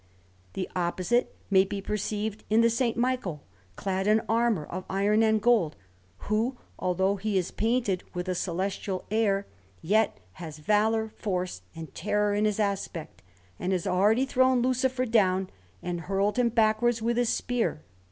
The 0.53 0.67
opposite 0.75 1.35
may 1.51 1.63
be 1.63 1.79
perceived 1.79 2.43
in 2.49 2.61
the 2.61 2.73
S. 2.89 2.95
Michael, 2.95 3.43
clad 3.75 4.07
in 4.07 4.19
armour 4.27 4.65
of 4.65 4.83
iron 4.89 5.21
and 5.21 5.39
gold, 5.39 5.75
who, 6.25 6.57
although 6.79 7.17
he 7.17 7.37
is 7.37 7.51
painted 7.51 8.03
with 8.11 8.27
a 8.27 8.33
celestial 8.33 9.05
air, 9.11 9.45
yet 9.83 10.17
has 10.41 10.57
valour, 10.57 11.09
force, 11.17 11.61
and 11.75 11.93
terror 11.93 12.33
in 12.33 12.45
his 12.45 12.59
aspect, 12.59 13.21
and 13.59 13.73
has 13.73 13.85
already 13.85 14.25
thrown 14.25 14.63
Lucifer 14.63 15.05
down 15.05 15.51
and 15.83 16.01
hurled 16.01 16.39
him 16.39 16.49
backwards 16.49 17.03
with 17.03 17.15
his 17.15 17.29
spear. 17.29 17.83